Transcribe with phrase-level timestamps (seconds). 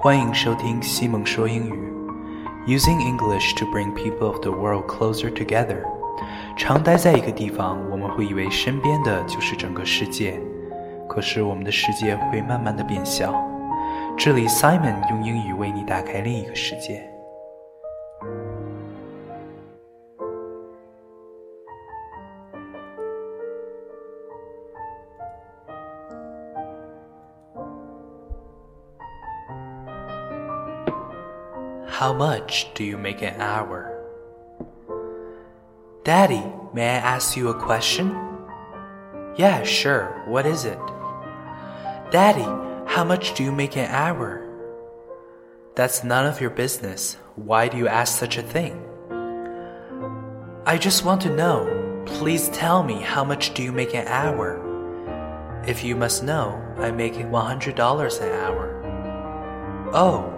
[0.00, 1.72] 欢迎收听西蒙说英语
[2.68, 5.82] ，Using English to bring people of the world closer together。
[6.56, 10.40] 常待在一个地方，我们会以为身边的就是整个世界，
[11.08, 13.34] 可是我们的世界会慢慢的变小。
[14.16, 17.17] 这里 Simon 用英语为你打开另一个世界。
[31.98, 33.90] How much do you make an hour?
[36.04, 38.16] Daddy, may I ask you a question?
[39.36, 40.22] Yeah, sure.
[40.28, 40.78] What is it?
[42.12, 42.46] Daddy,
[42.86, 44.46] how much do you make an hour?
[45.74, 47.16] That's none of your business.
[47.34, 48.80] Why do you ask such a thing?
[50.66, 51.66] I just want to know.
[52.06, 54.62] Please tell me how much do you make an hour?
[55.66, 59.90] If you must know, I make $100 an hour.
[59.92, 60.37] Oh,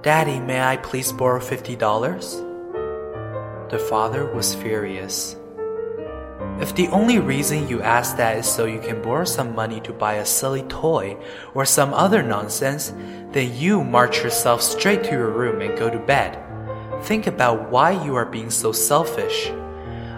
[0.00, 2.36] Daddy, may I please borrow fifty dollars?
[3.68, 5.34] The father was furious.
[6.60, 9.92] If the only reason you ask that is so you can borrow some money to
[9.92, 11.16] buy a silly toy
[11.52, 12.94] or some other nonsense,
[13.32, 16.38] then you march yourself straight to your room and go to bed.
[17.02, 19.50] Think about why you are being so selfish.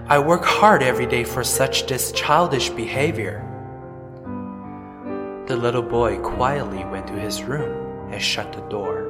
[0.09, 3.47] I work hard every day for such this childish behavior.
[5.47, 9.10] The little boy quietly went to his room and shut the door.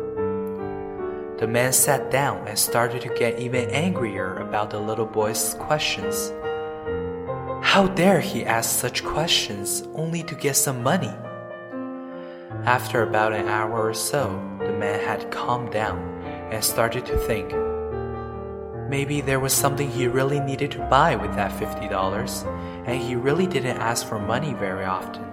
[1.41, 6.35] The man sat down and started to get even angrier about the little boy's questions.
[7.63, 11.15] How dare he ask such questions only to get some money?
[12.67, 15.99] After about an hour or so, the man had calmed down
[16.53, 17.55] and started to think.
[18.91, 22.47] Maybe there was something he really needed to buy with that $50,
[22.87, 25.25] and he really didn't ask for money very often.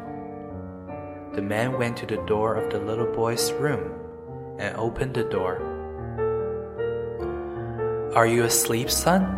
[1.33, 3.91] The man went to the door of the little boy's room
[4.57, 5.76] and opened the door.
[8.17, 9.37] Are you asleep, son?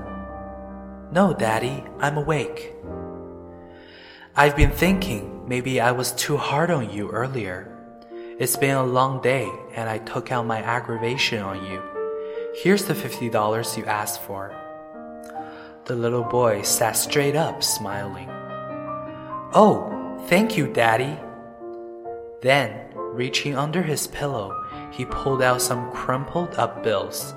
[1.11, 2.73] No, Daddy, I'm awake.
[4.37, 7.75] I've been thinking maybe I was too hard on you earlier.
[8.39, 11.83] It's been a long day and I took out my aggravation on you.
[12.55, 14.55] Here's the $50 you asked for.
[15.83, 18.29] The little boy sat straight up, smiling.
[19.53, 21.19] Oh, thank you, Daddy.
[22.41, 24.55] Then, reaching under his pillow,
[24.89, 27.33] he pulled out some crumpled up bills.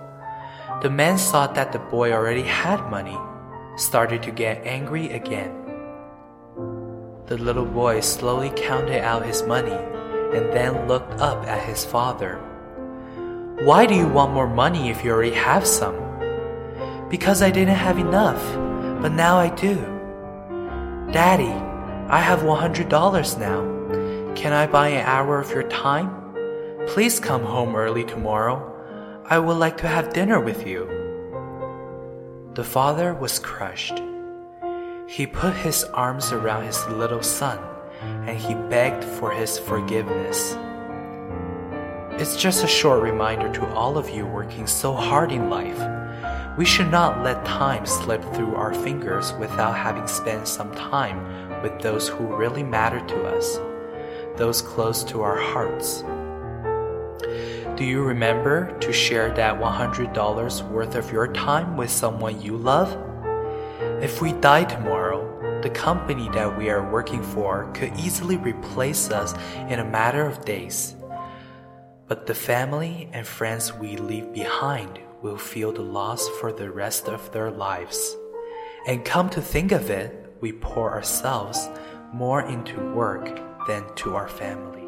[0.82, 3.16] The man saw that the boy already had money,
[3.76, 5.54] started to get angry again.
[7.26, 9.78] The little boy slowly counted out his money
[10.34, 12.40] and then looked up at his father.
[13.62, 15.94] Why do you want more money if you already have some?
[17.08, 18.42] Because I didn't have enough,
[19.00, 19.76] but now I do.
[21.12, 21.54] Daddy,
[22.10, 24.34] I have $100 now.
[24.34, 26.10] Can I buy an hour of your time?
[26.88, 28.71] Please come home early tomorrow
[29.24, 30.88] I would like to have dinner with you.
[32.54, 34.02] The father was crushed.
[35.06, 37.60] He put his arms around his little son
[38.02, 40.56] and he begged for his forgiveness.
[42.20, 45.80] It's just a short reminder to all of you working so hard in life.
[46.58, 51.80] We should not let time slip through our fingers without having spent some time with
[51.80, 53.60] those who really matter to us,
[54.36, 56.02] those close to our hearts.
[57.82, 62.96] Do you remember to share that $100 worth of your time with someone you love?
[64.00, 69.34] If we die tomorrow, the company that we are working for could easily replace us
[69.68, 70.94] in a matter of days.
[72.06, 77.08] But the family and friends we leave behind will feel the loss for the rest
[77.08, 78.16] of their lives.
[78.86, 81.68] And come to think of it, we pour ourselves
[82.12, 84.81] more into work than to our family.